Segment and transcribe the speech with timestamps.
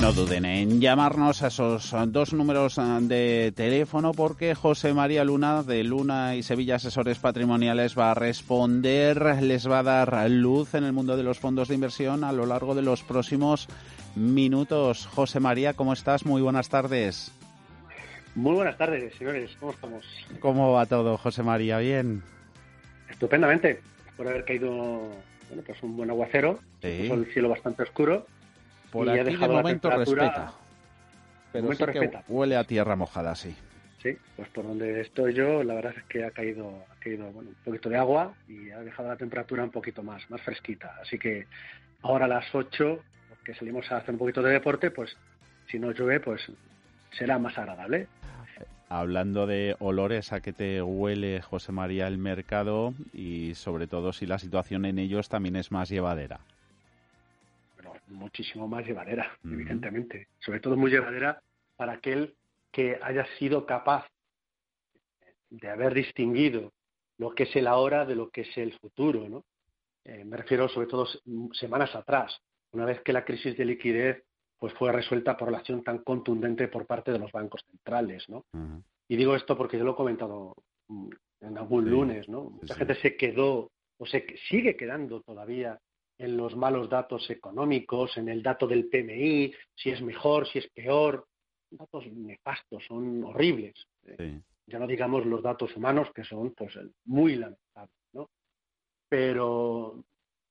[0.00, 5.82] No duden en llamarnos a esos dos números de teléfono porque José María Luna de
[5.82, 10.92] Luna y Sevilla Asesores Patrimoniales va a responder, les va a dar luz en el
[10.92, 13.66] mundo de los fondos de inversión a lo largo de los próximos
[14.14, 15.04] minutos.
[15.06, 16.24] José María, ¿cómo estás?
[16.24, 17.32] Muy buenas tardes.
[18.36, 19.50] Muy buenas tardes, señores.
[19.58, 20.04] ¿Cómo estamos?
[20.38, 21.78] ¿Cómo va todo, José María?
[21.78, 22.22] ¿Bien?
[23.10, 23.80] Estupendamente.
[24.16, 24.70] Por haber caído
[25.48, 27.10] bueno, pues un buen aguacero, sí.
[27.10, 28.26] el cielo bastante oscuro
[28.90, 30.52] por aquí de momento respeta.
[31.52, 33.54] Pero sé que huele a tierra mojada, sí.
[34.02, 37.50] Sí, pues por donde estoy yo, la verdad es que ha caído, ha caído bueno,
[37.50, 40.94] un poquito de agua y ha dejado la temperatura un poquito más, más fresquita.
[41.02, 41.46] Así que
[42.02, 43.00] ahora a las 8,
[43.44, 45.16] que salimos a hacer un poquito de deporte, pues
[45.68, 46.40] si no llueve, pues
[47.10, 48.06] será más agradable.
[48.88, 52.94] Hablando de olores, ¿a qué te huele, José María, el mercado?
[53.12, 56.40] Y sobre todo si la situación en ellos también es más llevadera
[58.08, 60.28] muchísimo más llevadera, evidentemente.
[60.38, 61.42] Sobre todo muy llevadera
[61.76, 62.34] para aquel
[62.70, 64.06] que haya sido capaz
[65.50, 66.72] de haber distinguido
[67.18, 69.44] lo que es el ahora de lo que es el futuro, ¿no?
[70.04, 71.06] Eh, me refiero sobre todo
[71.52, 72.40] semanas atrás,
[72.72, 74.24] una vez que la crisis de liquidez
[74.58, 78.44] pues fue resuelta por la acción tan contundente por parte de los bancos centrales, ¿no?
[79.06, 80.54] Y digo esto porque yo lo he comentado
[80.88, 81.08] mm,
[81.40, 82.50] en algún lunes, ¿no?
[82.50, 85.78] Mucha gente se quedó o se sigue quedando todavía
[86.18, 90.68] en los malos datos económicos, en el dato del PMI, si es mejor, si es
[90.70, 91.26] peor,
[91.70, 93.74] datos nefastos, son horribles.
[94.66, 98.28] Ya no digamos los datos humanos que son pues muy lamentables, ¿no?
[99.08, 100.04] Pero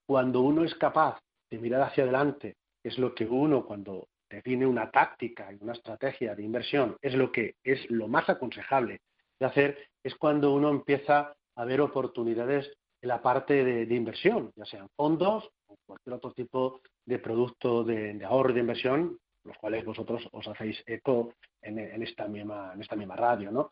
[0.07, 1.19] cuando uno es capaz
[1.51, 6.35] de mirar hacia adelante, es lo que uno cuando define una táctica y una estrategia
[6.35, 9.01] de inversión, es lo que es lo más aconsejable
[9.39, 14.65] de hacer, es cuando uno empieza a ver oportunidades en la parte de, inversión, ya
[14.65, 19.85] sean fondos o cualquier otro tipo de producto de, ahorro y de inversión, los cuales
[19.85, 23.51] vosotros os hacéis eco en, esta, misma, en esta misma radio.
[23.51, 23.69] ¿no?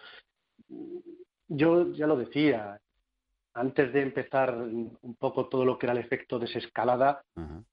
[1.48, 2.80] Yo ya lo decía,
[3.54, 7.24] antes de empezar un poco todo lo que era el efecto desescalada,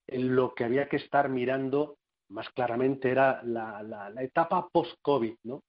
[0.06, 1.96] en lo que había que estar mirando
[2.28, 5.62] más claramente era la, la, etapa post-COVID, ¿no?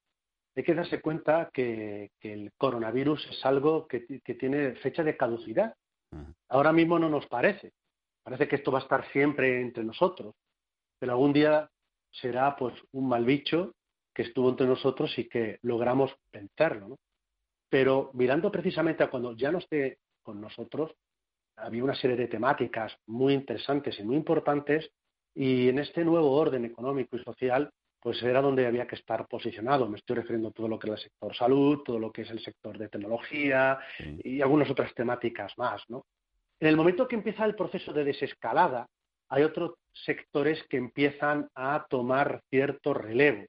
[0.55, 4.01] hay que darse cuenta que, el coronavirus es algo que,
[4.39, 5.75] tiene fecha de caducidad.
[6.49, 7.73] Ahora mismo no nos parece.
[8.23, 10.33] Parece que esto va a estar siempre entre nosotros,
[10.97, 11.69] pero algún día
[12.09, 13.73] será pues un mal bicho
[14.13, 16.97] que estuvo entre nosotros y que logramos vencerlo.
[17.69, 20.91] Pero mirando precisamente a cuando ya no esté con nosotros,
[21.57, 24.89] había una serie de temáticas muy interesantes y muy importantes
[25.35, 27.69] y en este nuevo orden económico y social
[27.99, 29.87] pues era donde había que estar posicionado.
[29.87, 32.29] Me estoy refiriendo a todo lo que es el sector salud, todo lo que es
[32.31, 33.79] el sector de tecnología
[34.23, 36.05] y algunas otras temáticas más, ¿no?
[36.63, 38.87] En el momento que empieza el proceso de desescalada,
[39.27, 43.43] hay otros sectores que empiezan a tomar cierto relevo,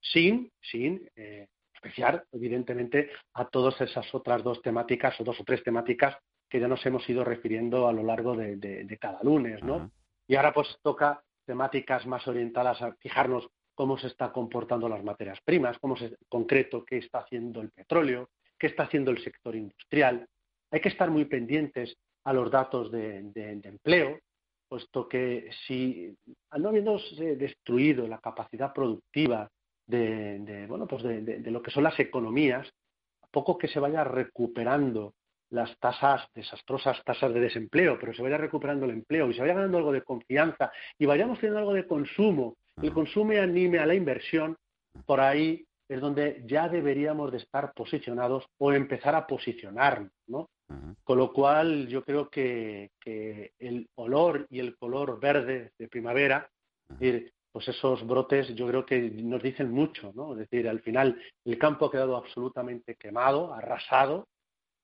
[0.00, 5.64] sin, sin eh, especiar, evidentemente, a todas esas otras dos temáticas o dos o tres
[5.64, 6.16] temáticas
[6.48, 9.90] que ya nos hemos ido refiriendo a lo largo de, cada lunes, ¿no?
[10.28, 15.40] Y ahora pues toca temáticas más orientadas a fijarnos cómo se está comportando las materias
[15.44, 19.56] primas, cómo se, en concreto qué está haciendo el petróleo, qué está haciendo el sector
[19.56, 20.28] industrial.
[20.70, 23.32] Hay que estar muy pendientes a los datos de,
[23.64, 24.18] empleo,
[24.68, 26.16] puesto que si
[26.58, 29.48] no habiéndose destruido la capacidad productiva
[29.86, 32.68] de, bueno, pues de, lo que son las economías,
[33.22, 35.14] a poco que se vaya recuperando
[35.50, 39.54] las tasas, desastrosas tasas de desempleo, pero se vaya recuperando el empleo y se vaya
[39.54, 43.94] ganando algo de confianza y vayamos teniendo algo de consumo el consumo anime a la
[43.94, 44.56] inversión,
[45.06, 50.48] por ahí es donde ya deberíamos de estar posicionados o empezar a posicionarnos, ¿no?
[51.02, 52.90] Con lo cual yo creo que,
[53.58, 56.48] el olor y el color verde de primavera,
[57.52, 60.32] pues esos brotes yo creo que nos dicen mucho, ¿no?
[60.32, 64.28] Es decir, al final el campo ha quedado absolutamente quemado, arrasado,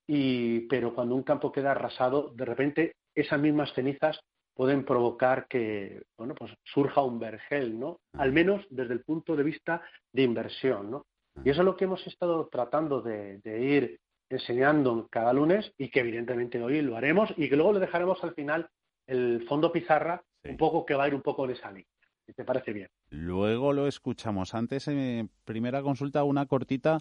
[0.08, 4.20] y, pero cuando un campo queda arrasado, de repente esas mismas cenizas
[4.56, 9.42] pueden provocar que bueno pues surja un vergel no al menos desde el punto de
[9.42, 9.82] vista
[10.12, 11.06] de inversión no
[11.44, 16.00] y eso es lo que hemos estado tratando de, ir enseñando cada lunes y que
[16.00, 18.68] evidentemente hoy lo haremos y que luego le dejaremos al final
[19.06, 21.86] el fondo pizarra un poco que va a ir un poco de esa línea
[22.26, 22.88] si te parece bien.
[23.10, 24.54] Luego lo escuchamos.
[24.54, 26.98] Antes en primera consulta una cortita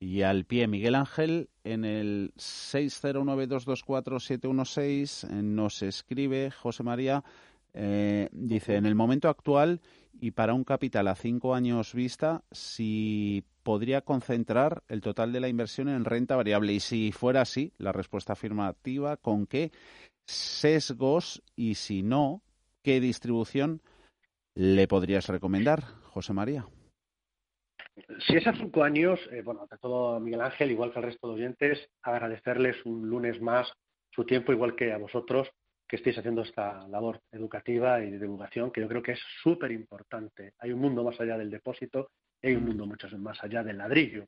[0.00, 7.22] y al pie, Miguel Ángel, en el 609224716 eh, nos escribe José María,
[7.74, 9.80] eh, dice, en el momento actual
[10.20, 15.48] y para un capital a cinco años vista, si podría concentrar el total de la
[15.48, 16.72] inversión en renta variable.
[16.72, 19.72] Y si fuera así, la respuesta afirmativa, ¿con qué
[20.26, 21.42] sesgos?
[21.56, 22.42] Y si no,
[22.82, 23.80] ¿qué distribución
[24.54, 25.82] le podrías recomendar,
[26.12, 26.66] José María?
[28.26, 31.28] Si es a cinco años, eh, bueno, ante todo Miguel Ángel, igual que al resto
[31.28, 33.72] de oyentes, agradecerles un lunes más
[34.10, 35.48] su tiempo, igual que a vosotros
[35.92, 39.72] que estéis haciendo esta labor educativa y de divulgación, que yo creo que es súper
[39.72, 40.54] importante.
[40.58, 42.08] Hay un mundo más allá del depósito
[42.40, 44.24] y hay un mundo mucho más allá del ladrillo.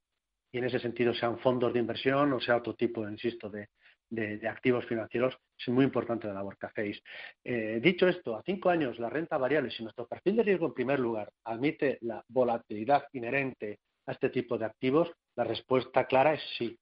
[0.53, 3.71] Y en ese sentido, sean fondos de inversión o sea otro tipo, insisto, de,
[4.11, 7.01] de, activos financieros es muy importante la labor que hacéis.
[7.43, 10.75] Eh, dicho esto, a cinco años la renta variable, si nuestro perfil de riesgo en
[10.75, 16.43] primer lugar admite la volatilidad inherente a este tipo de activos, la respuesta clara es
[16.59, 16.79] sí.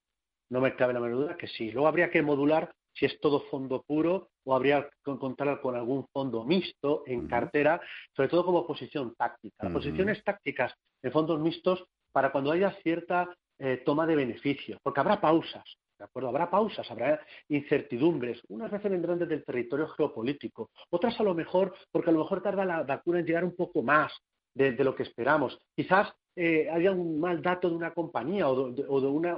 [0.50, 1.70] No me cabe la menor duda que sí.
[1.70, 6.06] Luego habría que modular si es todo fondo puro o habría que encontrar con algún
[6.12, 7.80] fondo mixto en cartera,
[8.14, 9.64] sobre todo como posición táctica.
[9.64, 13.28] Las posiciones tácticas en fondos mixtos para cuando haya cierta
[13.58, 15.64] eh, toma de beneficios, porque habrá pausas.
[15.98, 16.30] ¿De acuerdo?
[16.30, 18.40] Habrá pausas, habrá incertidumbres.
[18.48, 22.42] Unas veces vendrán desde el territorio geopolítico, otras a lo mejor porque a lo mejor
[22.42, 24.12] tarda la vacuna en llegar un poco más
[24.54, 25.58] de, lo que esperamos.
[25.75, 29.32] Quizás eh, haya un mal dato de una compañía o de, una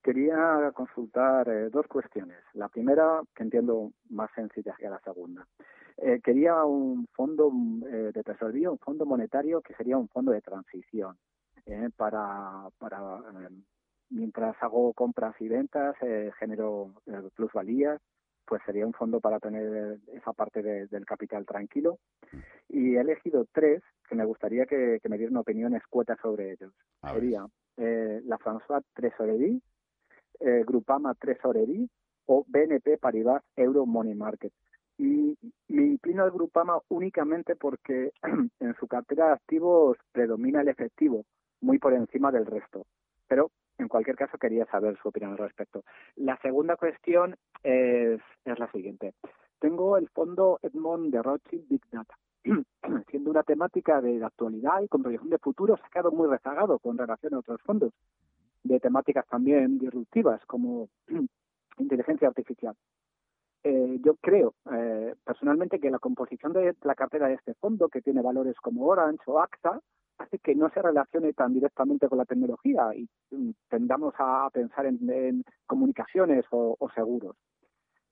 [0.00, 2.38] Quería consultar eh, dos cuestiones.
[2.52, 5.44] La primera, que entiendo más sencilla que la segunda.
[5.96, 7.50] Eh, quería un fondo
[7.90, 11.18] eh, de tesorería, un fondo monetario que sería un fondo de transición.
[11.96, 13.20] para, para
[14.10, 16.94] mientras hago compras y ventas, eh, genero
[17.34, 18.00] plusvalías,
[18.46, 21.98] pues sería un fondo para tener esa parte del capital tranquilo.
[22.68, 26.72] Y he elegido tres que me gustaría que, me dieran opiniones cuotas sobre ellos.
[27.12, 27.46] sería
[27.76, 29.60] la François Tresorerie,
[30.64, 31.88] Grupama Tresorerie
[32.24, 34.52] o BNP Paribas Euro Money Market.
[34.98, 35.38] Y
[35.68, 38.12] me inclino al Grupama únicamente porque
[38.60, 41.24] en su cartera de activos predomina el efectivo,
[41.60, 42.84] muy por encima del resto.
[43.28, 45.84] Pero en cualquier caso quería saber su opinión al respecto.
[46.16, 49.14] La segunda cuestión es, la siguiente.
[49.60, 52.14] Tengo el fondo Edmond de Rothschild Big Data
[53.10, 56.78] siendo una temática de actualidad y con proyección de futuro, se ha quedado muy rezagado
[56.78, 57.92] con relación a otros fondos
[58.62, 60.88] de temáticas también disruptivas como
[61.78, 62.74] inteligencia artificial.
[63.64, 68.02] Eh, yo creo eh, personalmente que la composición de la cartera de este fondo, que
[68.02, 69.80] tiene valores como Orange o AXA,
[70.18, 74.86] hace que no se relacione tan directamente con la tecnología y mm, tendamos a pensar
[74.86, 77.36] en, comunicaciones o, seguros.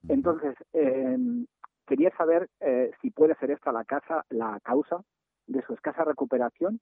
[0.07, 1.45] Entonces, em,
[1.85, 5.01] quería saber eh, si puede ser esta la, casa, la causa
[5.47, 6.79] de su escasa recuperación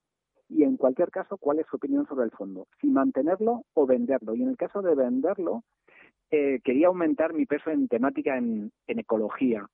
[0.50, 4.36] y, en cualquier caso, cuál es su opinión sobre el fondo, si mantenerlo o venderlo.
[4.36, 5.64] Y en el caso de venderlo,
[6.32, 9.66] eh, quería aumentar mi peso en temática en, ecología.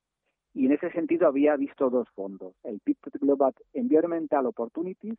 [0.53, 5.17] Y en ese sentido había visto dos fondos, el PIT Global Environmental Opportunities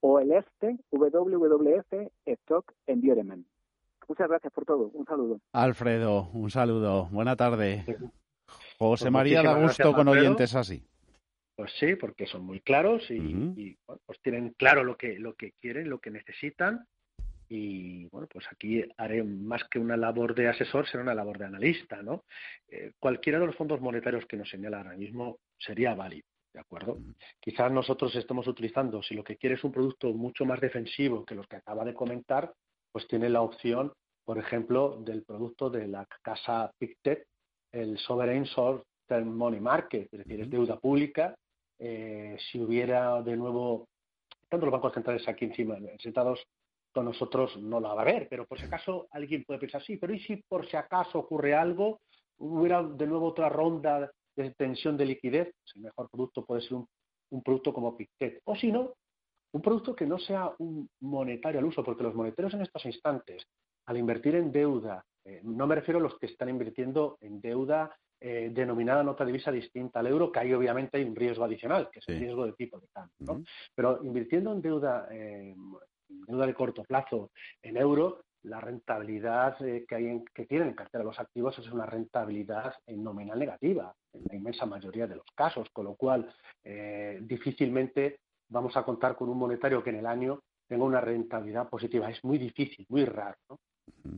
[0.00, 3.46] o el este WWF Stock Environment.
[4.08, 4.90] Muchas gracias por todo.
[4.92, 5.40] Un saludo.
[5.52, 7.08] Alfredo, un saludo.
[7.10, 7.84] Buena tarde.
[8.78, 10.86] José pues María da gusto con oyentes así.
[11.56, 15.88] Pues sí, porque son muy claros y, pues tienen claro lo que, lo que quieren,
[15.88, 16.86] lo que necesitan
[17.48, 21.46] y bueno, pues aquí haré más que una labor de asesor, será una labor de
[21.46, 22.24] analista, ¿no?
[22.68, 26.98] Eh, cualquiera de los fondos monetarios que nos señala ahora mismo sería válido, ¿de acuerdo?
[27.40, 31.34] Quizás nosotros estemos utilizando, si lo que quiere es un producto mucho más defensivo que
[31.34, 32.52] los que acaba de comentar,
[32.92, 33.92] pues tiene la opción,
[34.24, 37.26] por ejemplo, del producto de la casa Pictet,
[37.72, 41.34] el Sovereign Short Term Money Market, es decir, es deuda pública.
[41.78, 43.88] Eh, si hubiera de nuevo,
[44.48, 46.42] tanto los bancos centrales aquí encima, sentados
[46.94, 49.96] con nosotros no la va a haber, pero por si acaso alguien puede pensar, sí,
[49.96, 52.00] pero ¿y si por si acaso ocurre algo,
[52.38, 55.52] hubiera de nuevo otra ronda de tensión de liquidez?
[55.52, 58.40] Pues el mejor producto puede ser un, producto como Pictet.
[58.44, 58.94] O si no,
[59.52, 63.44] un producto que no sea un monetario al uso, porque los monetarios en estos instantes,
[63.86, 67.92] al invertir en deuda, eh, no me refiero a los que están invirtiendo en deuda
[68.20, 71.98] eh, denominada nota divisa distinta al euro, que ahí obviamente hay un riesgo adicional, que
[71.98, 73.44] es el riesgo de tipo de cambio.
[73.74, 75.54] Pero invirtiendo en deuda eh,
[76.08, 77.30] deuda de corto plazo
[77.62, 81.86] en euro, la rentabilidad eh, que, hay que tienen en cartera los activos es una
[81.86, 86.32] rentabilidad nominal negativa, en la inmensa mayoría de los casos, con lo cual
[86.62, 91.68] eh, difícilmente vamos a contar con un monetario que en el año tenga una rentabilidad
[91.68, 92.10] positiva.
[92.10, 93.36] Es muy difícil, muy raro.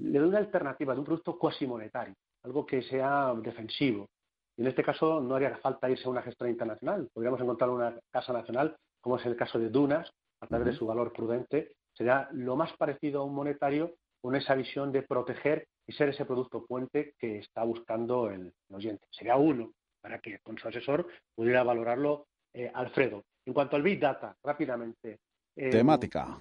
[0.00, 4.09] Le doy una alternativa de un producto cuasi monetario, algo que sea defensivo.
[4.57, 7.09] Y en este caso no haría falta irse a una gestora internacional.
[7.12, 10.87] Podríamos encontrar una casa nacional, como es el caso de Dunas, a través de su
[10.87, 15.93] valor prudente, será lo más parecido a un monetario con esa visión de proteger y
[15.93, 19.07] ser ese producto puente que está buscando el, oyente.
[19.11, 23.25] Sería uno para que con su asesor pudiera valorarlo eh, Alfredo.
[23.45, 25.21] En cuanto al Big Data, rápidamente.
[25.55, 26.37] Eh, temática.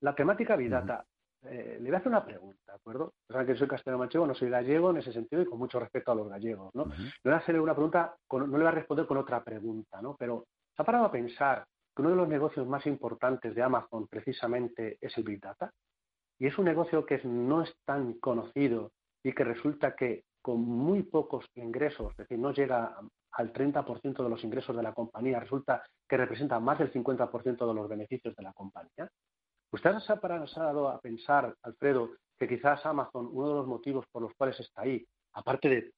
[0.00, 1.04] La temática Big Data.
[1.42, 3.14] Eh, le voy a hacer una pregunta, ¿de acuerdo?
[3.26, 6.12] Saben que soy castellano manchego, no soy gallego en ese sentido y con mucho respeto
[6.12, 6.84] a los gallegos, ¿no?
[6.84, 10.16] Le voy a hacer una pregunta, no le voy a responder con otra pregunta, ¿no?
[10.18, 10.44] Pero
[10.76, 11.66] ¿se ha parado a pensar
[12.00, 15.72] uno de los negocios más importantes de Amazon precisamente es el Big Data.
[16.38, 18.92] Y es un negocio que no es tan conocido
[19.22, 22.96] y que resulta que con muy pocos ingresos, es decir, no llega
[23.32, 27.74] al 30% de los ingresos de la compañía, resulta que representa más del 50% de
[27.74, 29.10] los beneficios de la compañía.
[29.70, 34.22] ¿Usted se ha pasado a pensar, Alfredo, que quizás Amazon, uno de los motivos por
[34.22, 35.04] los cuales está ahí,
[35.34, 35.92] aparte de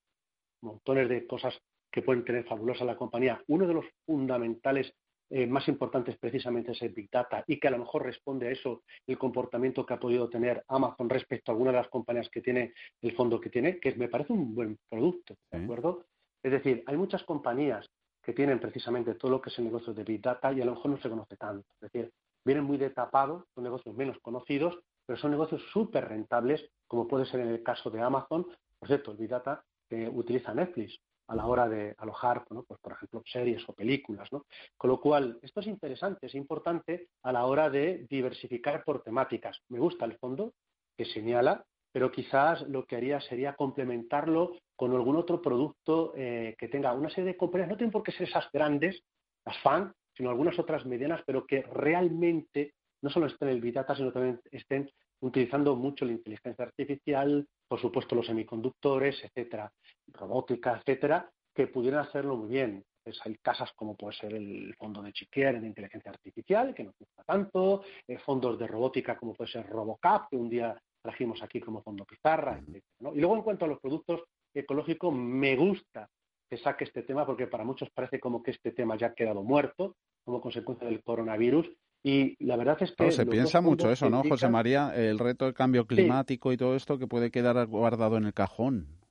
[0.63, 1.57] montones de cosas
[1.91, 4.93] que pueden tener fabulosa la compañía, uno de los fundamentales
[5.35, 8.51] eh, más importantes precisamente es el Big Data y que a lo mejor responde a
[8.51, 12.43] eso el comportamiento que ha podido tener Amazon respecto a alguna de las compañías que
[12.43, 16.05] tiene el fondo que tiene, que me parece un buen producto, ¿de acuerdo?
[16.43, 17.89] Es decir, hay muchas compañías
[18.23, 20.75] que tienen precisamente todo lo que es el negocio de Big Data y a lo
[20.75, 21.67] mejor no se conoce tanto.
[21.81, 22.13] Es decir,
[22.45, 27.25] vienen muy de tapado, son negocios menos conocidos, pero son negocios súper rentables, como puede
[27.25, 28.47] ser en el caso de Amazon.
[28.79, 31.01] Por cierto, el Big Data que utiliza Netflix
[31.33, 34.31] a la hora de alojar, pues por ejemplo, series o películas.
[34.31, 34.45] ¿no?
[34.77, 39.59] Con lo cual, esto es interesante, es importante a la hora de diversificar por temáticas.
[39.71, 40.53] Me gusta el fondo
[40.95, 46.69] que señala, pero quizás lo que haría sería complementarlo con algún otro producto eh, que
[46.69, 49.03] tenga una serie de compañías, no tienen por qué ser esas grandes,
[49.47, 53.75] las FAN, sino algunas otras medianas, pero que realmente no solo estén en el Big
[53.75, 54.91] Data, sino también estén
[55.23, 59.73] utilizando mucho la inteligencia artificial, por supuesto los semiconductores, etcétera,
[60.09, 62.85] robótica, etcétera, que pudieran hacerlo muy bien.
[63.05, 66.95] Pues hay casas como puede ser el fondo de Chiquier de inteligencia artificial, que nos
[66.99, 71.61] gusta tanto, eh, fondos de robótica como puede ser Robocap, que un día trajimos aquí
[71.61, 73.13] como fondo pizarra, etcétera.
[73.15, 74.23] Y luego en cuanto a los productos
[74.55, 76.09] ecológicos, me gusta
[76.49, 79.43] que saque este tema porque para muchos parece como que este tema ya ha quedado
[79.43, 81.67] muerto como consecuencia del coronavirus
[82.03, 83.11] y la verdad es que...
[83.13, 84.93] se piensa mucho eso, ¿no, José María?
[84.95, 89.03] El reto del cambio climático y todo esto que puede quedar guardado en el cajón.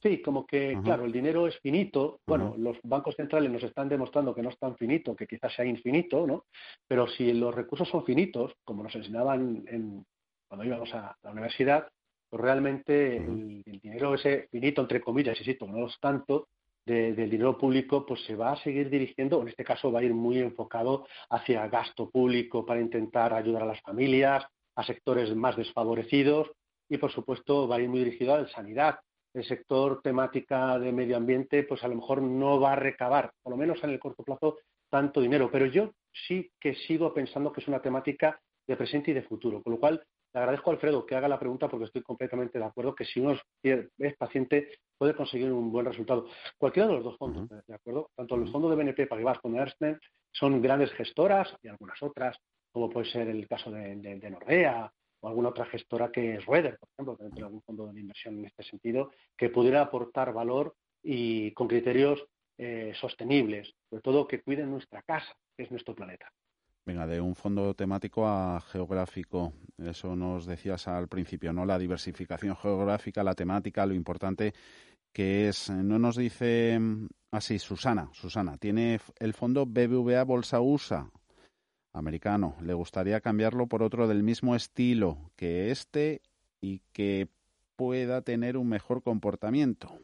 [0.00, 2.20] Sí, como que, claro, el dinero es finito.
[2.26, 5.64] Bueno, los bancos centrales nos están demostrando que no es tan finito, que quizás sea
[5.64, 6.44] infinito, ¿no?
[6.86, 10.06] Pero si los recursos son finitos, como nos enseñaban en,
[10.46, 11.88] cuando íbamos a la universidad,
[12.30, 16.48] pues realmente el, dinero ese finito, entre comillas, insisto, no es tanto,
[16.88, 20.14] del dinero público, pues se va a seguir dirigiendo, en este caso va a ir
[20.14, 26.50] muy enfocado hacia gasto público para intentar ayudar a las familias, a sectores más desfavorecidos
[26.88, 28.98] y, por supuesto, va a ir muy dirigido a la sanidad,
[29.34, 33.52] el sector temática de medio ambiente, pues a lo mejor no va a recabar, por
[33.52, 34.58] lo menos en el corto plazo,
[34.90, 35.50] tanto dinero.
[35.50, 35.92] Pero yo
[36.26, 39.62] sí que sigo pensando que es una temática de presente y de futuro.
[39.62, 42.64] Con lo cual, le agradezco a Alfredo que haga la pregunta porque estoy completamente de
[42.64, 46.26] acuerdo que si uno es paciente puede conseguir un buen resultado.
[46.58, 48.10] Cualquiera de los dos fondos, ¿de acuerdo?
[48.14, 49.98] Tanto los fondos de BNP Paribas como de Ersten
[50.32, 52.36] son grandes gestoras y algunas otras,
[52.70, 56.78] como puede ser el caso de, de Nordea o alguna otra gestora que es Rueder,
[56.78, 60.74] por ejemplo, que tiene algún fondo de inversión en este sentido, que pudiera aportar valor
[61.02, 62.24] y con criterios
[62.56, 66.30] eh, sostenibles, sobre todo que cuiden nuestra casa, que es nuestro planeta.
[66.88, 71.66] Venga, de un fondo temático a geográfico, eso nos decías al principio, ¿no?
[71.66, 74.54] La diversificación geográfica, la temática, lo importante
[75.12, 76.80] que es, no nos dice
[77.30, 81.10] así, Susana, Susana, tiene el fondo BBVA Bolsa USA,
[81.92, 82.56] americano.
[82.62, 86.22] Le gustaría cambiarlo por otro del mismo estilo que este
[86.62, 87.28] y que
[87.76, 90.00] pueda tener un mejor comportamiento.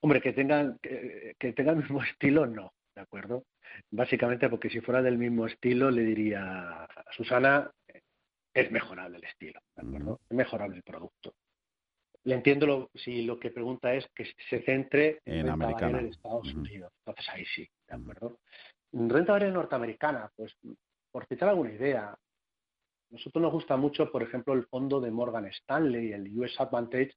[0.00, 3.44] Hombre, que tengan, que, tenga el mismo estilo, no, ¿de acuerdo?
[3.90, 7.70] Básicamente porque si fuera del mismo estilo le diría a Susana,
[8.52, 10.20] es mejorable el estilo, ¿de acuerdo?
[10.28, 11.34] Es mejorable el producto.
[12.24, 16.54] Le entiendo lo, si lo que pregunta es que se centre en, en en Estados
[16.54, 16.92] Unidos.
[17.00, 18.38] Entonces ahí sí, ¿de acuerdo?
[18.92, 20.56] Renta variable norteamericana, pues
[21.10, 22.16] por citar alguna idea,
[23.10, 27.12] nosotros nos gusta mucho, por ejemplo, el fondo de Morgan Stanley, el US Advantage,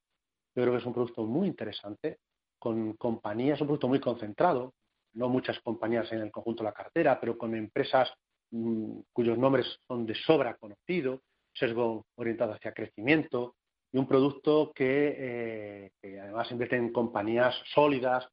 [0.56, 2.20] yo creo que es un producto muy interesante,
[2.60, 4.74] con compañías, un producto muy concentrado,
[5.18, 8.12] no muchas compañías en el conjunto de la cartera, pero con empresas
[8.52, 11.22] mm, cuyos nombres son de sobra conocido,
[11.54, 13.56] sesgo orientado hacia crecimiento,
[13.92, 18.28] y un producto que, eh, además invierte en compañías sólidas,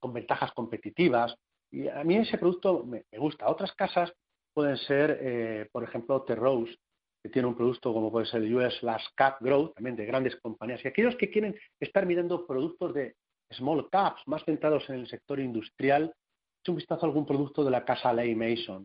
[0.00, 1.36] con ventajas competitivas,
[1.70, 3.48] y a mí ese producto me, gusta.
[3.48, 4.12] Otras casas
[4.54, 6.74] pueden ser, eh, por ejemplo, Terrose,
[7.22, 10.36] que tiene un producto como puede ser el US Last Cap Growth, también de grandes
[10.36, 10.84] compañías.
[10.84, 13.14] Y aquellos que quieren estar mirando productos de
[13.50, 16.12] small caps, más centrados en el sector industrial,
[16.60, 18.84] eche un vistazo a algún producto de la casa Ley Mason,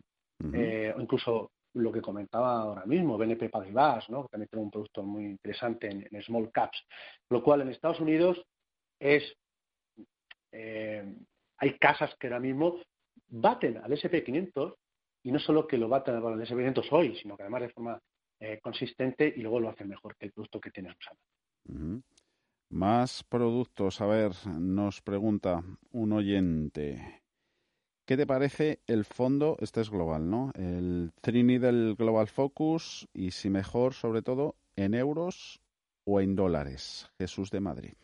[0.54, 4.22] eh, o incluso lo que comentaba ahora mismo, BNP Paribas, ¿no?
[4.22, 6.82] que también tiene un producto muy interesante en, small caps.
[7.30, 8.44] Lo cual en Estados Unidos
[9.00, 9.22] es
[10.52, 11.14] eh,
[11.58, 12.80] hay casas que ahora mismo
[13.28, 14.74] baten al SP500
[15.24, 17.98] y no solo que lo baten al SP500 hoy, sino que además de forma
[18.40, 22.02] eh, consistente y luego lo hacen mejor que el producto que tienes usando.
[22.72, 24.00] Más productos.
[24.00, 27.20] A ver, nos pregunta un oyente.
[28.06, 29.58] ¿Qué te parece el fondo?
[29.60, 30.52] Este es global, ¿no?
[30.54, 35.60] El del Global Focus y si mejor, sobre todo, en euros
[36.06, 37.10] o en dólares.
[37.18, 37.94] Jesús de Madrid.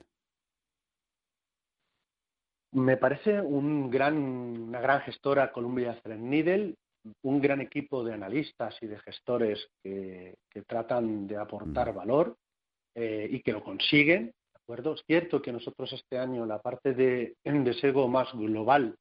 [2.73, 6.75] Me parece un gran, una gran gestora Columbia Threadneedle,
[7.23, 12.37] un gran equipo de analistas y de gestores que, tratan de aportar valor
[12.95, 14.35] eh, y que lo consiguen.
[14.69, 14.95] ¿De acuerdo?
[14.95, 18.95] Es cierto que nosotros este año, en la parte de, de SEGO más global,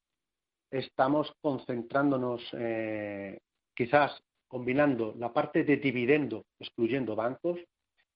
[0.71, 3.37] estamos concentrándonos eh,
[3.75, 7.59] quizás combinando la parte de dividendo, excluyendo bancos,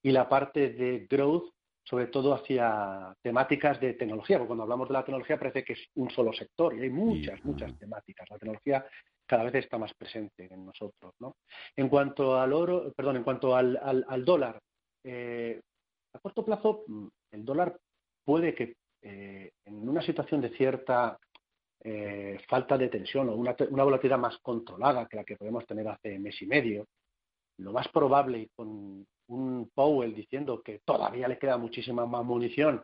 [0.02, 1.52] y la parte de growth,
[1.84, 5.86] sobre todo hacia temáticas de tecnología, porque cuando hablamos de la tecnología parece que es
[5.96, 8.30] un solo sector y hay muchas, muchas temáticas.
[8.30, 8.86] La tecnología
[9.26, 11.14] cada vez está más presente en nosotros.
[11.20, 11.36] ¿no?
[11.76, 14.60] En cuanto al oro, perdón, en cuanto al, al, dólar,
[15.04, 15.60] eh,
[16.14, 17.78] a corto plazo mm, el dólar
[18.24, 21.18] puede que eh, en una situación de cierta
[21.84, 25.88] eh, falta de tensión o una, una, volatilidad más controlada que la que podemos tener
[25.88, 26.86] hace mes y medio,
[27.58, 32.84] lo más probable y con un Powell diciendo que todavía le queda muchísima más munición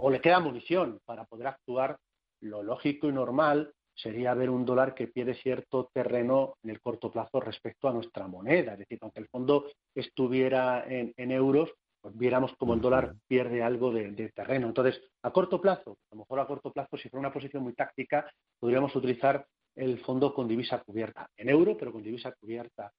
[0.00, 1.96] o le queda munición para poder actuar,
[2.40, 7.12] lo lógico y normal sería ver un dólar que pierde cierto terreno en el corto
[7.12, 8.72] plazo respecto a nuestra moneda.
[8.72, 11.70] Es decir, aunque el fondo estuviera en, euros,
[12.04, 14.66] pues viéramos como el dólar pierde algo de, de, terreno.
[14.66, 17.72] Entonces, a corto plazo, a lo mejor a corto plazo, si fuera una posición muy
[17.72, 22.92] táctica, podríamos utilizar el fondo con divisa cubierta, en euro, pero con divisa cubierta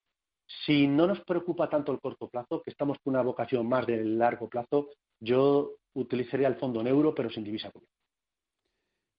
[0.66, 4.04] si no nos preocupa tanto el corto plazo, que estamos con una vocación más de
[4.04, 4.90] largo plazo,
[5.20, 7.72] yo utilizaría el fondo en euro, pero sin divisa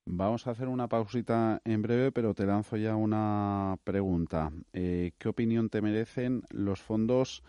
[0.09, 4.53] Vamos a hacer una pausita en breve, pero te lanzo ya una pregunta.
[4.73, 7.43] Eh, ¿Qué opinión te merecen los fondos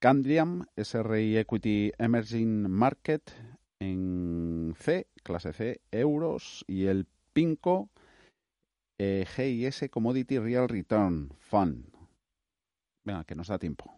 [0.00, 3.30] Candiam SRI Equity Emerging Market
[3.78, 7.90] en C, clase C, euros, y el PINCO
[8.98, 11.94] eh, GIS Commodity Real Return Fund.
[13.04, 13.94] Venga, que nos da tiempo.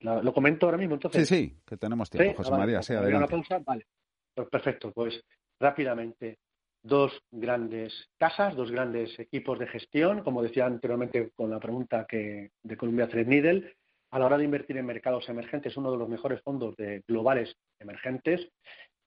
[0.00, 1.28] ¿Lo, comento ahora mismo entonces?
[1.28, 3.36] Sí, sí, que tenemos tiempo, José María, sí, adelante.
[3.66, 3.86] Vale,
[4.34, 5.22] pues perfecto, pues
[5.60, 6.38] rápidamente.
[6.82, 12.50] Dos grandes casas, dos grandes equipos de gestión, como decía anteriormente con la pregunta que
[12.62, 13.74] de Columbia Threadneedle,
[14.10, 17.54] a la hora de invertir en mercados emergentes, uno de los mejores fondos de globales
[17.78, 18.48] emergentes.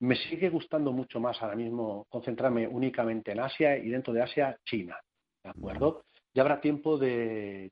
[0.00, 4.58] Me sigue gustando mucho más ahora mismo concentrarme únicamente en Asia y dentro de Asia,
[4.64, 4.96] China.
[5.42, 6.04] ¿De acuerdo?
[6.34, 7.70] Ya habrá tiempo de,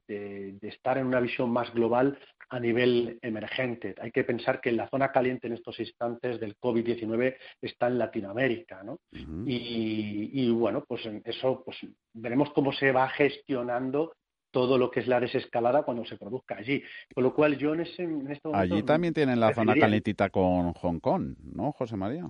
[0.62, 3.94] estar en una visión más global a nivel emergente.
[4.00, 8.82] Hay que pensar que la zona caliente en estos instantes del COVID-19 está en Latinoamérica,
[8.82, 8.98] ¿no?
[9.10, 11.78] y, bueno, pues eso pues
[12.12, 14.12] veremos cómo se va gestionando
[14.52, 16.82] todo lo que es la desescalada cuando se produzca allí.
[17.14, 18.74] Con lo cual yo en, ese, en este momento...
[18.74, 22.26] Allí también tienen la zona calentita con Hong Kong, ¿no, José María?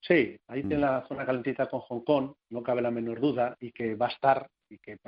[0.00, 0.82] Sí, ahí tienen mm.
[0.82, 4.10] la zona calentita con Hong Kong, no cabe la menor duda, y que va a
[4.10, 4.98] estar, y que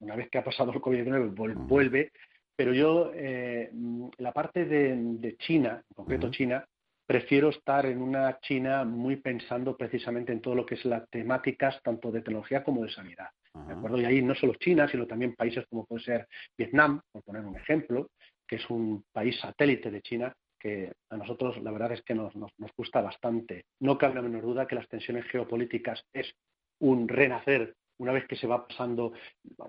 [0.00, 1.66] una vez que ha pasado el COVID-19 mm.
[1.66, 2.12] vuelve,
[2.56, 3.70] pero yo, eh,
[4.18, 6.64] la parte de, China, en concreto China,
[7.06, 11.80] prefiero estar en una China muy pensando precisamente en todo lo que es las temáticas
[11.82, 13.28] tanto de tecnología como de sanidad.
[13.66, 14.00] ¿de acuerdo?
[14.00, 17.56] Y ahí no solo China, sino también países como puede ser Vietnam, por poner un
[17.56, 18.08] ejemplo,
[18.46, 22.34] que es un país satélite de China que a nosotros la verdad es que nos,
[22.34, 23.66] nos, nos gusta bastante.
[23.80, 26.32] No cabe la menor duda que las tensiones geopolíticas es
[26.80, 29.12] un renacer una vez que se va pasando,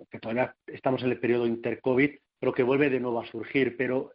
[0.10, 3.76] que todavía estamos en el periodo inter-COVID, pero que vuelve de nuevo a surgir.
[3.78, 4.14] Pero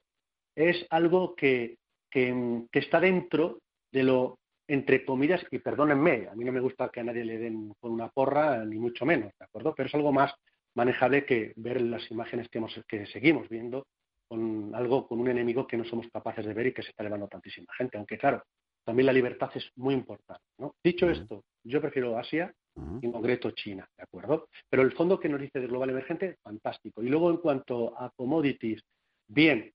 [0.54, 1.78] es algo que,
[2.10, 3.58] que, que está dentro
[3.92, 7.38] de lo entre comillas, y perdónenme, a mí no me gusta que a nadie le
[7.38, 9.74] den con una porra, ni mucho menos, ¿de acuerdo?
[9.74, 10.32] Pero es algo más
[10.76, 13.88] manejable que ver las imágenes que, hemos, que seguimos viendo
[14.28, 17.02] con algo, con un enemigo que no somos capaces de ver y que se está
[17.02, 17.98] elevando tantísima gente.
[17.98, 18.44] Aunque, claro,
[18.84, 20.76] también la libertad es muy importante, ¿no?
[20.84, 24.48] Dicho esto, yo prefiero Asia, en concreto China, ¿de acuerdo?
[24.68, 27.02] Pero el fondo que nos dice de Global Emergente, fantástico.
[27.02, 28.82] Y luego, en cuanto a commodities,
[29.28, 29.72] bien,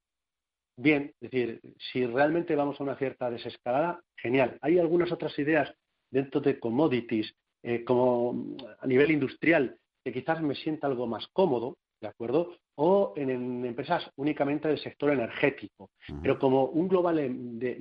[0.78, 4.58] bien, es decir, si realmente vamos a una cierta desescalada, genial.
[4.62, 5.74] Hay algunas otras ideas
[6.12, 11.78] dentro de commodities, eh, como a nivel industrial, que quizás me sienta algo más cómodo,
[12.02, 12.56] ¿de acuerdo?
[12.76, 15.90] O en, empresas únicamente del sector energético.
[16.22, 17.76] Pero como un global de,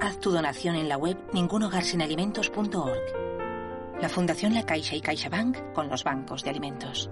[0.00, 3.33] Haz tu donación en la web ningunhogarsinalimentos.org
[4.04, 7.08] la Fundación La Caixa y CaixaBank con los bancos de alimentos.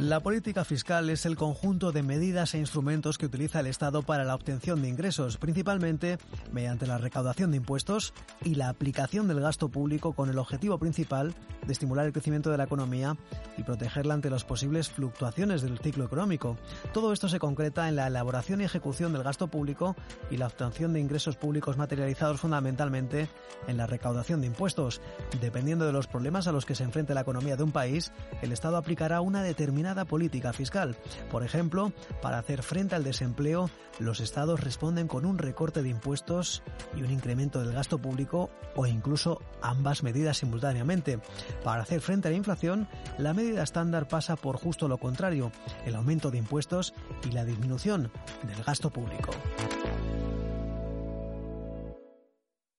[0.00, 4.24] La política fiscal es el conjunto de medidas e instrumentos que utiliza el Estado para
[4.24, 6.16] la obtención de ingresos, principalmente
[6.50, 11.34] mediante la recaudación de impuestos y la aplicación del gasto público con el objetivo principal
[11.66, 13.18] de estimular el crecimiento de la economía
[13.58, 16.56] y protegerla ante las posibles fluctuaciones del ciclo económico.
[16.94, 19.96] Todo esto se concreta en la elaboración y ejecución del gasto público
[20.30, 23.28] y la obtención de ingresos públicos materializados fundamentalmente
[23.68, 25.02] en la recaudación de impuestos.
[25.42, 28.52] Dependiendo de los problemas a los que se enfrente la economía de un país, el
[28.52, 30.96] Estado aplicará una determinada determinada política fiscal.
[31.30, 36.62] Por ejemplo, para hacer frente al desempleo, los estados responden con un recorte de impuestos
[36.96, 41.18] y un incremento del gasto público o incluso ambas medidas simultáneamente.
[41.64, 45.52] Para hacer frente a la inflación, la medida estándar pasa por justo lo contrario,
[45.84, 46.94] el aumento de impuestos
[47.28, 48.10] y la disminución
[48.42, 49.32] del gasto público.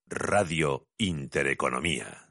[0.08, 2.30] Radio Intereconomía.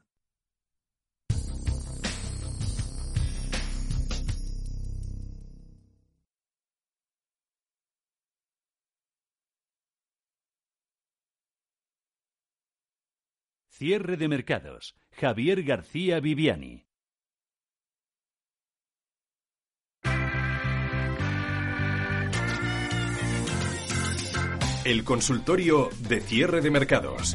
[13.81, 14.95] Cierre de mercados.
[15.11, 16.85] Javier García Viviani.
[24.85, 27.35] El consultorio de cierre de mercados.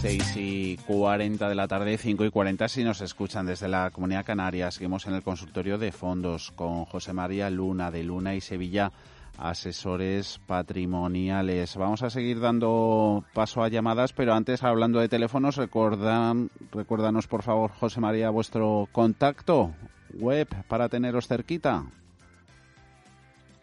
[0.00, 4.24] 6 y 40 de la tarde, 5 y 40 si nos escuchan desde la Comunidad
[4.24, 4.70] Canaria.
[4.70, 8.90] Seguimos en el consultorio de fondos con José María Luna de Luna y Sevilla,
[9.38, 11.76] asesores patrimoniales.
[11.76, 17.42] Vamos a seguir dando paso a llamadas, pero antes hablando de teléfonos, recuerdan, recuérdanos por
[17.42, 19.74] favor, José María, vuestro contacto
[20.14, 21.82] web para teneros cerquita.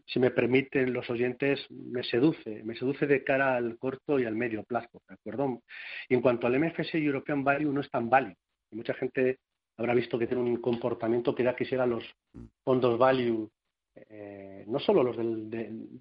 [0.05, 4.35] si me permiten los oyentes, me seduce, me seduce de cara al corto y al
[4.35, 5.61] medio plazo, ¿de acuerdo?
[6.07, 8.35] Y en cuanto al MFS European Value, no es tan value.
[8.71, 9.39] mucha gente
[9.77, 12.03] habrá visto que tiene un comportamiento que ya quisiera los
[12.63, 13.49] fondos value,
[14.09, 15.49] eh, no solo los del,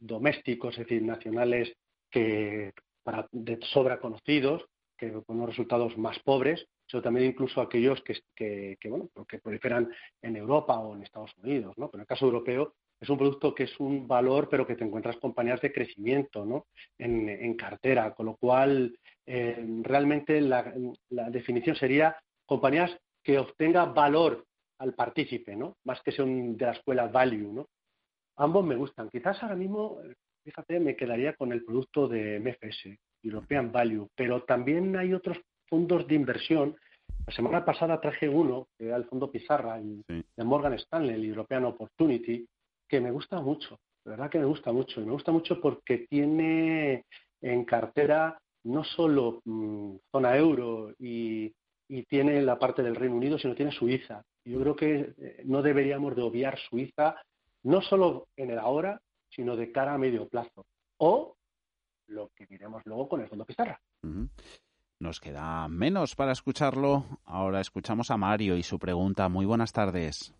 [0.00, 1.72] domésticos, es decir, nacionales,
[2.10, 2.72] que
[3.06, 4.66] para, de sobra conocidos,
[4.98, 9.88] que con unos resultados más pobres, sino también incluso aquellos que, que, bueno, que proliferan
[10.22, 11.74] en Europa o en Estados Unidos.
[11.76, 11.88] ¿no?
[11.88, 14.84] Pero en el caso europeo es un producto que es un valor, pero que te
[14.84, 16.66] encuentras compañías de crecimiento ¿no?
[16.98, 20.72] en, cartera, con lo cual eh, realmente la,
[21.30, 24.44] definición sería compañías que obtenga valor
[24.78, 25.76] al partícipe, ¿no?
[25.84, 27.52] más que sean de la escuela value.
[27.52, 27.68] ¿no?
[28.36, 29.10] Ambos me gustan.
[29.10, 30.00] Quizás ahora mismo,
[30.46, 36.06] fíjate, me quedaría con el producto de MFS, European Value, pero también hay otros fondos
[36.06, 36.76] de inversión.
[37.26, 41.64] La semana pasada traje uno, que era el fondo Pizarra, de Morgan Stanley, el European
[41.64, 42.46] Opportunity,
[42.88, 45.00] que me gusta mucho, de verdad que me gusta mucho.
[45.00, 47.04] Y me gusta mucho porque tiene
[47.42, 51.52] en cartera no solo mm, zona euro y,
[52.08, 54.20] tiene la parte del Reino Unido, sino tiene Suiza.
[54.44, 57.14] Yo creo que eh, no deberíamos de obviar Suiza,
[57.62, 59.00] no solo en el ahora,
[59.36, 60.64] sino de cara a medio plazo.
[60.96, 61.36] O
[62.08, 63.78] lo que diremos luego con el fondo Pizarra.
[64.98, 67.04] Nos queda menos para escucharlo.
[67.24, 69.28] Ahora escuchamos a Mario y su pregunta.
[69.28, 70.34] Muy buenas tardes.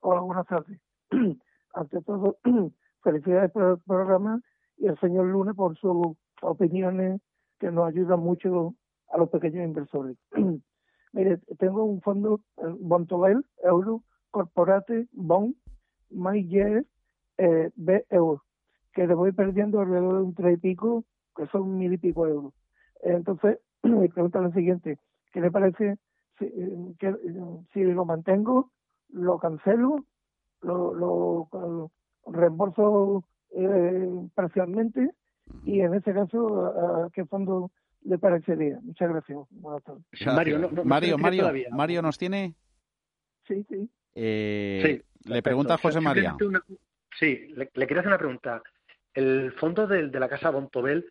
[0.00, 0.80] Hola, buenas tardes.
[1.74, 2.38] Ante todo,
[3.04, 4.40] felicidades por el programa
[4.76, 7.20] y al señor Luna por sus opiniones
[7.60, 8.74] que nos ayudan mucho
[9.12, 10.16] a los pequeños inversores.
[11.12, 12.40] Mire, tengo un fondo,
[12.80, 15.54] Bontobel, Euro, Corporate, Bond,
[16.10, 16.84] MyYes,
[17.38, 18.42] eh, B, Euro,
[18.92, 21.04] que le voy perdiendo alrededor de un tres y pico,
[21.36, 22.52] que son mil y pico euros.
[23.02, 24.98] Entonces, me pregunta lo siguiente,
[25.32, 25.98] ¿qué le parece
[26.38, 26.46] si,
[26.98, 27.14] que,
[27.72, 28.70] si lo mantengo,
[29.10, 30.04] lo cancelo,
[30.62, 31.90] lo, lo,
[32.26, 35.10] reembolso eh, parcialmente
[35.64, 37.70] y en ese caso, ¿a qué fondo
[38.02, 38.78] le parecería?
[38.82, 39.38] Muchas gracias.
[40.26, 42.54] Mario, Mario, Mario, Mario, ¿nos tiene?
[43.46, 43.88] Sí, sí.
[44.14, 46.36] Eh, le pregunta José María.
[47.18, 48.62] Sí, le, quería hacer una pregunta.
[49.12, 51.10] El fondo de, de la Casa Bontobel,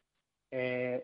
[0.51, 1.03] eh,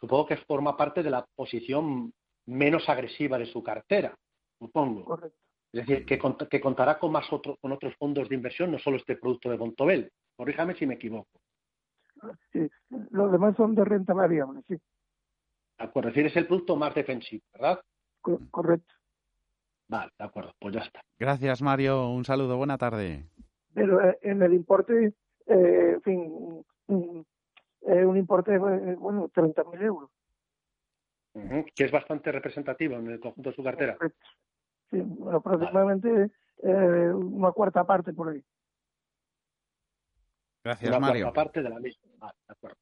[0.00, 2.12] supongo que forma parte de la posición
[2.46, 4.14] menos agresiva de su cartera,
[4.58, 5.04] supongo.
[5.04, 5.38] Correcto.
[5.72, 6.18] Es decir, que,
[6.50, 9.56] que contará con más otro, con otros fondos de inversión, no solo este producto de
[9.56, 10.10] Bontobel.
[10.36, 11.40] Corríjame si me equivoco.
[12.52, 12.68] Sí,
[13.10, 14.74] los demás son de renta variable, sí.
[14.74, 17.80] De acuerdo, es decir, es el producto más defensivo, ¿verdad?
[18.50, 18.94] correcto.
[19.88, 21.00] Vale, de acuerdo, pues ya está.
[21.18, 22.08] Gracias, Mario.
[22.10, 23.24] Un saludo, buena tarde.
[23.74, 25.14] Pero eh, en el importe,
[25.46, 27.20] eh, en fin, mm,
[27.82, 30.10] eh, un importe, eh, bueno, 30.000 euros.
[31.74, 33.96] que es bastante representativo en el conjunto de su cartera.
[34.90, 36.30] Sí, bueno, aproximadamente
[36.62, 38.42] eh, una cuarta parte por ahí.
[40.64, 41.26] Gracias, una Mario.
[41.26, 42.10] Cuarta parte de la misma.
[42.18, 42.76] Vale, de acuerdo.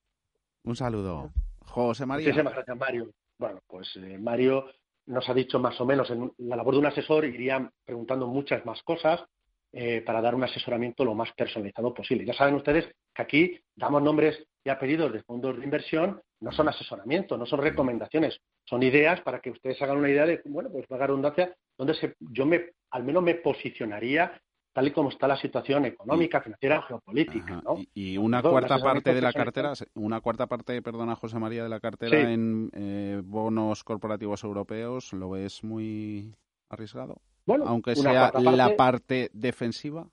[0.65, 1.31] Un saludo.
[1.61, 2.29] José María.
[2.29, 3.11] Muchísimas gracias, Mario.
[3.39, 4.65] Bueno, pues eh, Mario
[5.07, 8.65] nos ha dicho más o menos en la labor de un asesor iría preguntando muchas
[8.67, 9.25] más cosas
[9.73, 12.25] eh, para dar un asesoramiento lo más personalizado posible.
[12.25, 16.69] Ya saben ustedes que aquí damos nombres y apellidos de fondos de inversión, no son
[16.69, 20.87] asesoramiento, no son recomendaciones, son ideas para que ustedes hagan una idea de, bueno, pues
[20.89, 24.41] vaga redundancia, donde se, yo me, al menos me posicionaría
[24.73, 27.77] tal y como está la situación económica, financiera, geopolítica, ¿no?
[27.95, 31.81] Y, una cuarta parte de la cartera, una cuarta parte, perdona José María, de la
[31.81, 36.33] cartera en eh, bonos corporativos europeos, ¿lo ves muy
[36.69, 37.21] arriesgado?
[37.49, 40.07] Bueno, aunque sea la parte defensiva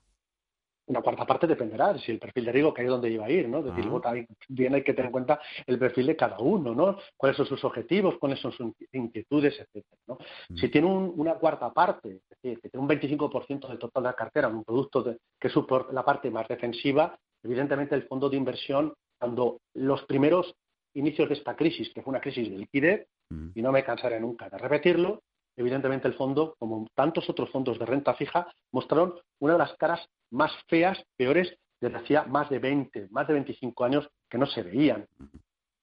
[0.86, 3.48] una cuarta parte dependerá si el perfil de riesgo que es donde iba a ir,
[3.48, 3.58] ¿no?
[3.58, 6.96] Es decir, luego también hay que tener en cuenta el perfil de cada uno, ¿no?
[7.16, 10.18] Cuáles son sus objetivos, cuáles son sus inquietudes, etcétera, ¿no?
[10.48, 10.56] Mm.
[10.56, 14.14] Si tiene una cuarta parte, es decir, que tiene un 25% del total de la
[14.14, 15.54] cartera un producto que es
[15.90, 20.54] la parte más defensiva, evidentemente el fondo de inversión, cuando los primeros
[20.94, 23.48] inicios de esta crisis, que fue una crisis de liquidez, mm.
[23.56, 25.22] y no me cansaré nunca de repetirlo,
[25.56, 30.06] evidentemente el fondo, como tantos otros fondos de renta fija, mostraron una de las caras
[30.30, 34.62] más feas, peores, desde hacía más de 20, más de 25 años que no se
[34.62, 35.06] veían.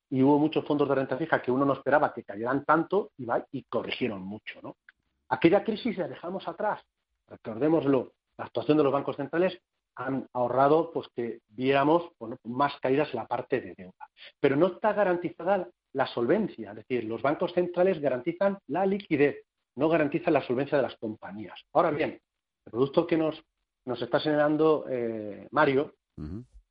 [0.09, 3.63] Y hubo muchos fondos de renta fija que uno no esperaba que cayeran tanto y,
[3.63, 4.59] corrigieron mucho.
[4.61, 4.77] ¿no?
[5.29, 6.81] Aquella crisis la dejamos atrás.
[7.27, 9.59] Recordémoslo, la actuación de los bancos centrales
[9.95, 12.11] han ahorrado pues que viéramos
[12.43, 14.09] más caídas en la parte de deuda.
[14.39, 19.89] Pero no está garantizada la solvencia, es decir, los bancos centrales garantizan la liquidez, no
[19.89, 21.59] garantizan la solvencia de las compañías.
[21.73, 22.19] Ahora bien,
[22.65, 23.43] el producto que nos
[23.85, 25.95] nos está señalando eh, Mario,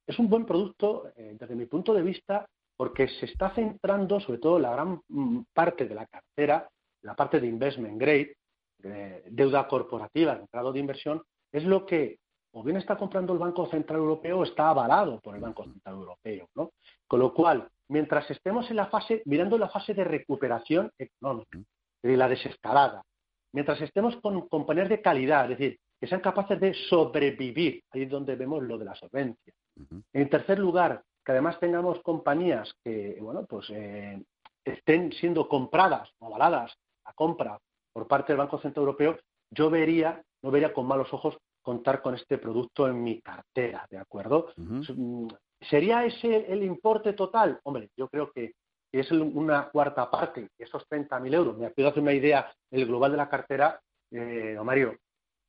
[0.06, 4.38] es un buen producto eh, desde mi punto de vista porque se está centrando sobre
[4.38, 6.68] todo la gran mm, parte de la cartera,
[7.02, 8.34] la parte de investment grade,
[8.78, 12.18] de deuda corporativa, de grado de inversión, es lo que
[12.54, 15.94] o bien está comprando el Banco Central Europeo o está avalado por el Banco Central
[15.94, 16.48] Europeo.
[16.54, 16.72] ¿no?
[17.06, 21.58] Con lo cual, mientras estemos en la fase, mirando la fase de recuperación económica,
[22.02, 23.02] de la desescalada,
[23.52, 27.82] mientras estemos con compañías de calidad, es decir, que sean capaces de sobrevivir.
[27.92, 29.52] Ahí es donde vemos lo de la solvencia.
[30.12, 34.20] En tercer lugar, que además tengamos compañías que, bueno, pues eh,
[34.64, 37.58] estén siendo compradas o avaladas a compra
[37.92, 39.18] por parte del Banco Central Europeo,
[39.50, 43.98] yo vería, no vería con malos ojos contar con este producto en mi cartera, ¿de
[43.98, 44.48] acuerdo?
[44.56, 45.28] Mm,
[45.60, 47.60] ¿Sería ese el importe total?
[47.62, 48.54] Hombre, yo creo que
[49.00, 53.16] es una cuarta parte, esos 30.000 euros, me a hacer una idea el global de
[53.16, 54.96] la cartera, eh, Mario,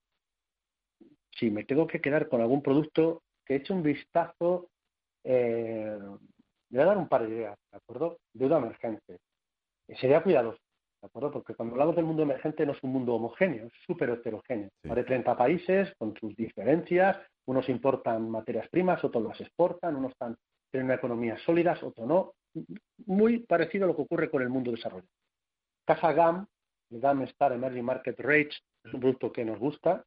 [1.38, 4.70] si me tengo que quedar con algún producto, que he hecho un vistazo,
[5.24, 5.98] eh,
[6.70, 8.18] le voy a dar un par de ideas, ¿de acuerdo?
[8.34, 9.20] Deuda emergente.
[10.00, 10.60] sería cuidadoso,
[11.02, 11.32] ¿de acuerdo?
[11.32, 14.70] Porque cuando hablamos del mundo emergente no es un mundo homogéneo, es súper heterogéneo.
[14.84, 20.12] Hay de 30 países con sus diferencias, unos importan materias primas, otros las exportan, unos
[20.12, 20.36] están,
[20.72, 22.34] tienen una economía sólidas, otros no.
[23.06, 25.10] Muy parecido a lo que ocurre con el mundo desarrollado.
[25.86, 26.48] Casa GAM
[26.94, 30.06] el GAM Star Emerging Market Rates es un producto que nos gusta,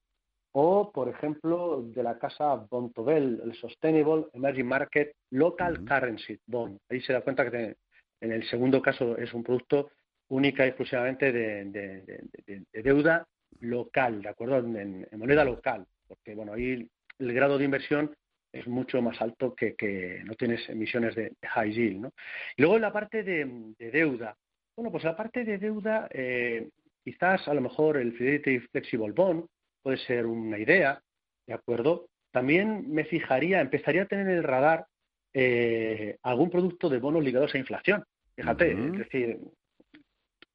[0.59, 6.79] o por ejemplo de la casa Bontobel, el Sustainable Emerging Market Local Currency Bond.
[6.89, 7.77] Ahí se da cuenta que
[8.23, 9.91] en el segundo caso es un producto
[10.29, 13.27] única y exclusivamente de, deuda
[13.61, 14.57] local, ¿de acuerdo?
[14.57, 16.89] En, moneda local, porque bueno, ahí
[17.19, 18.17] el grado de inversión
[18.51, 22.13] es mucho más alto que, que no tienes emisiones de, high yield, ¿no?
[22.57, 24.35] Y luego en la parte de, deuda,
[24.75, 26.71] bueno, pues la parte de deuda, eh,
[27.05, 29.45] quizás a lo mejor el Fidelity Flexible Bond
[29.87, 31.01] puede ser una idea,
[31.47, 32.09] ¿de acuerdo?
[32.32, 34.89] También me fijaría, empezaría a tener en el radar
[35.32, 38.03] eh, algún producto de bonos ligados a inflación.
[38.34, 39.39] Fíjate, es decir,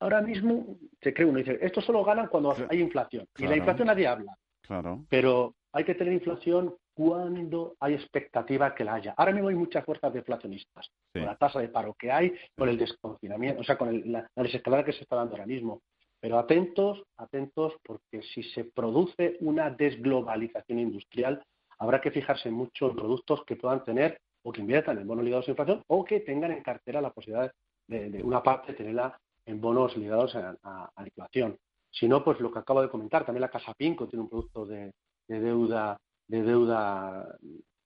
[0.02, 3.26] ahora mismo se cree uno dice, esto solo ganan cuando hay inflación.
[3.38, 4.38] Y la inflación nadie habla.
[4.64, 5.06] Claro.
[5.08, 9.14] Pero hay que tener inflación cuando hay expectativa que la haya.
[9.16, 12.78] Ahora mismo hay muchas fuerzas deflacionistas, con la tasa de paro que hay, con el
[12.78, 15.82] desconfinamiento, o sea, con la, desescalada que se está dando ahora mismo.
[16.22, 21.44] Pero atentos, atentos, porque si se produce una desglobalización industrial,
[21.80, 25.48] habrá que fijarse mucho en productos que puedan tener o que inviertan en bonos ligados
[25.48, 27.52] a inflación o que tengan en cartera la posibilidad
[27.88, 31.58] de, una parte tenerla en bonos ligados a, a, inflación.
[31.90, 34.66] Si no, pues lo que acabo de comentar, también la Casa Pinco tiene un producto
[34.66, 34.94] de
[35.28, 36.00] deuda
[36.32, 37.38] de deuda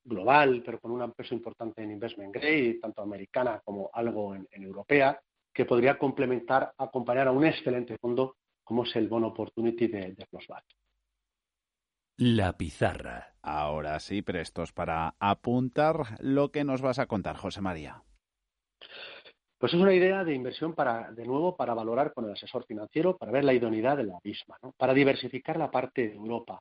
[0.03, 5.19] global, pero con un peso importante en investment grade, tanto americana como algo en, europea,
[5.55, 10.27] que podría complementar, acompañar a un excelente fondo como es el bono opportunity de, de
[12.17, 13.35] La pizarra.
[13.41, 18.03] Ahora sí, prestos para apuntar lo que nos vas a contar, José María.
[19.57, 23.15] Pues es una idea de inversión para, de nuevo, para valorar con el asesor financiero,
[23.17, 24.73] para ver la idoneidad de la misma, ¿no?
[24.77, 26.59] para diversificar la parte de Europa,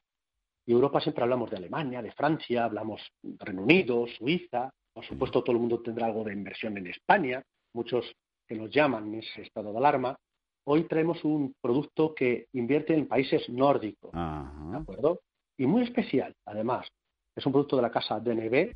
[0.67, 5.43] y Europa siempre hablamos de Alemania, de Francia, hablamos de Reino Unido, Suiza, por supuesto
[5.43, 7.43] todo el mundo tendrá algo de inversión en España,
[7.75, 8.15] muchos
[8.47, 10.17] que nos llaman ese estado de alarma.
[10.65, 15.21] Hoy traemos un producto que invierte en países nórdicos, ¿de acuerdo?
[15.59, 16.89] Y muy especial, además.
[17.37, 18.73] Es un producto de la casa DNB,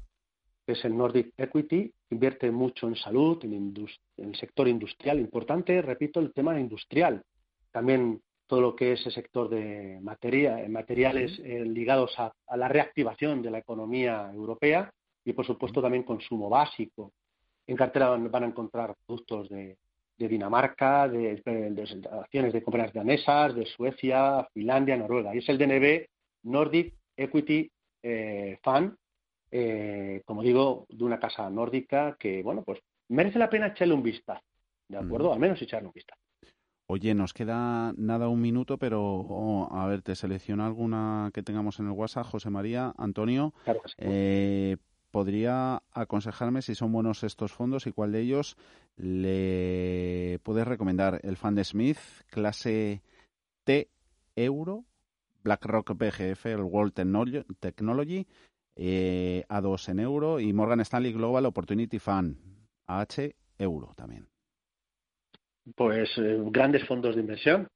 [0.66, 3.75] que es el Nordic Equity, invierte mucho en salud, en,
[4.16, 5.19] en el sector industrial.
[5.19, 7.23] Importante, repito, el tema industrial.
[7.71, 13.43] También todo lo que es el sector de materia, materiales eh, ligados a, la reactivación
[13.43, 14.91] de la economía europea
[15.25, 17.12] y, por supuesto, también consumo básico.
[17.69, 19.77] En cartera van, a encontrar productos de,
[20.16, 21.41] Dinamarca, de,
[22.11, 25.35] acciones de compañías danesas, de Suecia, Finlandia, Noruega.
[25.35, 26.07] Y es el DNB
[26.45, 27.71] Nordic Equity
[28.03, 28.97] eh, Fund,
[29.51, 34.03] eh, como digo, de una casa nórdica que, bueno, pues merece la pena echarle un
[34.03, 34.43] vistazo,
[34.89, 35.33] ¿de acuerdo?
[35.33, 36.21] Al menos echarle un vistazo.
[36.87, 41.79] Oye, nos queda nada un minuto, pero oh, a ver, te selecciona alguna que tengamos
[41.81, 43.53] en el WhatsApp, José María, Antonio.
[43.99, 44.79] Eh,
[45.11, 48.56] ¿Podría aconsejarme si son buenos estos fondos y cuál de ellos
[48.96, 51.20] le puedes recomendar?
[51.22, 53.02] El Fund Smith, clase
[53.64, 53.88] T
[54.36, 54.84] euro,
[55.44, 58.26] BlackRock BGF, el World Technology,
[58.76, 62.36] eh, A2 en euro y Morgan Stanley Global Opportunity Fund,
[62.86, 64.28] AH euro también
[65.74, 67.68] pues eh, grandes fondos de inversión,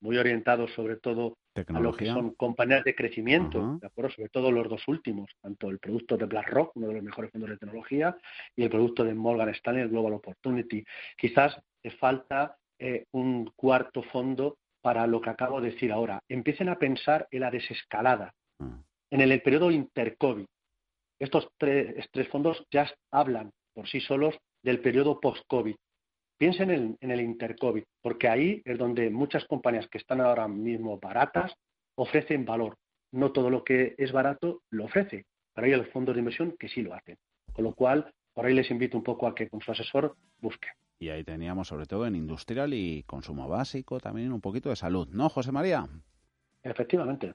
[0.00, 1.36] muy orientados sobre todo
[1.66, 4.10] a lo que son compañías de crecimiento, ¿de acuerdo?
[4.10, 7.50] Sobre todo los dos últimos, tanto el producto de BlackRock, uno de los mejores fondos
[7.50, 8.16] de tecnología,
[8.56, 10.84] y el producto de Morgan Stanley, el Global Opportunity.
[11.16, 16.22] Quizás te falta eh, un cuarto fondo para lo que acabo de decir ahora.
[16.28, 18.78] Empiecen a pensar en la desescalada, ah.
[19.10, 20.46] en el, periodo intercovid.
[21.18, 25.74] Estos tres, tres fondos ya hablan por sí solos del periodo post-COVID.
[26.38, 30.98] Piensen en, en el intercovid, porque ahí es donde muchas compañías que están ahora mismo
[30.98, 31.52] baratas
[31.96, 32.76] ofrecen valor.
[33.10, 36.68] No todo lo que es barato lo ofrece, pero hay los fondos de inversión que
[36.68, 37.16] sí lo hacen.
[37.52, 40.70] Con lo cual, por ahí les invito un poco a que con su asesor busquen.
[41.00, 45.08] Y ahí teníamos sobre todo en industrial y consumo básico, también un poquito de salud,
[45.10, 45.88] ¿no, José María?
[46.62, 47.34] Efectivamente.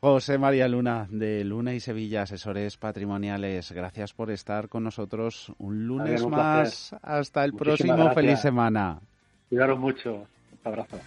[0.00, 5.88] José María Luna, de Luna y Sevilla, asesores patrimoniales, gracias por estar con nosotros un
[5.88, 6.94] lunes más.
[7.02, 8.12] Hasta el próximo.
[8.12, 9.00] Feliz semana.
[9.48, 10.14] Cuidaros mucho.
[10.14, 10.26] Un
[10.64, 10.98] abrazo.